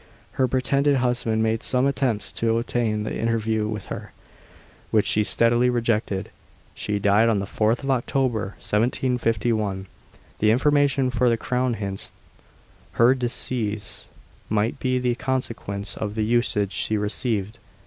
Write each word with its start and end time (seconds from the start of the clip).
Her 0.31 0.47
pretended 0.47 0.95
husband 0.95 1.43
made 1.43 1.61
some 1.61 1.85
attempts 1.85 2.31
to 2.31 2.57
obtain 2.57 3.05
an 3.05 3.13
interview 3.13 3.67
with 3.67 3.85
her, 3.93 4.13
which 4.89 5.05
she 5.05 5.23
steadily 5.23 5.69
rejected. 5.69 6.31
She 6.73 6.97
died 6.97 7.29
on 7.29 7.37
the 7.37 7.45
4th 7.45 7.87
October 7.87 8.55
1751. 8.57 9.85
The 10.39 10.49
information 10.49 11.11
for 11.11 11.29
the 11.29 11.37
Crown 11.37 11.75
hints 11.75 12.07
that 12.07 12.13
her 12.93 13.13
decease 13.13 14.07
might 14.49 14.79
be 14.79 14.97
the 14.97 15.13
consequence 15.13 15.95
of 15.95 16.15
the 16.15 16.25
usage 16.25 16.71
she 16.71 16.97
received. 16.97 17.59